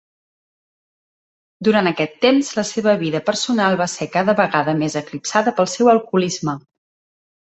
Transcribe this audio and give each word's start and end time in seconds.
Durant 1.67 1.89
aquest 1.89 2.15
temps, 2.23 2.49
la 2.61 2.63
seva 2.69 2.95
vida 3.03 3.21
personal 3.29 3.77
va 3.83 3.87
ser 3.95 4.07
cada 4.17 4.35
vegada 4.41 4.75
més 4.81 4.97
eclipsada 5.05 5.55
pel 5.59 5.71
seu 5.77 5.95
alcoholisme. 5.97 6.57